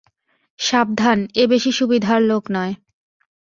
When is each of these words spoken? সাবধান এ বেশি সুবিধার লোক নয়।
সাবধান 0.59 1.19
এ 1.35 1.43
বেশি 1.47 1.71
সুবিধার 1.71 2.19
লোক 2.21 2.43
নয়। 2.55 2.73